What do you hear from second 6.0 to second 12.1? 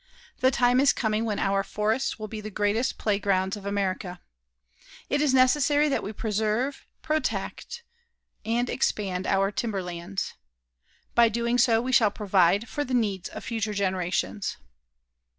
we preserve, protect, and expand our timberlands. By so doing we shall